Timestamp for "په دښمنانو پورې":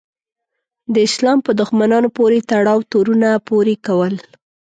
1.45-2.39